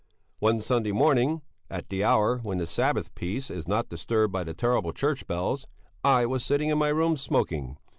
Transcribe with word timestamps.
One 0.39 0.61
Sunday 0.61 0.91
morning, 0.91 1.43
at 1.69 1.89
the 1.89 2.03
hour 2.03 2.39
when 2.39 2.57
the 2.57 2.65
Sabbath 2.65 3.13
peace 3.13 3.51
is 3.51 3.67
not 3.67 3.87
disturbed 3.89 4.31
by 4.33 4.43
the 4.43 4.55
terrible 4.55 4.93
church 4.93 5.27
bells, 5.27 5.67
I 6.03 6.25
was 6.25 6.43
sitting 6.43 6.69
in 6.69 6.79
my 6.79 6.89
room, 6.89 7.15
smoking. 7.17 7.77